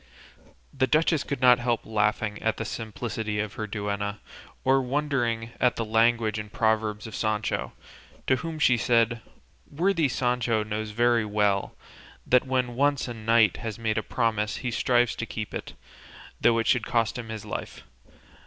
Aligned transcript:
The 0.73 0.87
duchess 0.87 1.23
could 1.23 1.41
not 1.41 1.59
help 1.59 1.85
laughing 1.85 2.41
at 2.41 2.57
the 2.57 2.65
simplicity 2.65 3.39
of 3.39 3.53
her 3.53 3.67
duenna, 3.67 4.17
or 4.63 4.81
wondering 4.81 5.51
at 5.59 5.75
the 5.75 5.85
language 5.85 6.39
and 6.39 6.51
proverbs 6.51 7.05
of 7.05 7.13
Sancho, 7.13 7.73
to 8.25 8.37
whom 8.37 8.57
she 8.57 8.77
said, 8.77 9.21
"Worthy 9.69 10.07
Sancho 10.09 10.63
knows 10.63 10.89
very 10.89 11.23
well 11.23 11.75
that 12.25 12.47
when 12.47 12.73
once 12.73 13.07
a 13.07 13.13
knight 13.13 13.57
has 13.57 13.77
made 13.77 13.99
a 13.99 14.01
promise 14.01 14.57
he 14.65 14.71
strives 14.71 15.15
to 15.17 15.27
keep 15.27 15.53
it, 15.53 15.73
though 16.41 16.57
it 16.57 16.65
should 16.65 16.87
cost 16.87 17.15
him 17.19 17.29
his 17.29 17.45
life. 17.45 17.83